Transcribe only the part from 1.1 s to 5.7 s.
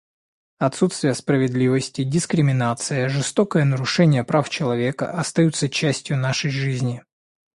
справедливости, дискриминация, жестокое нарушение прав человека остаются